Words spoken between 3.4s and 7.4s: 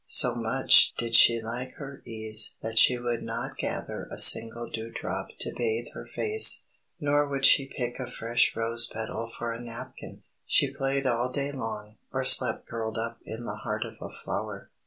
gather a single dew drop to bathe her face, nor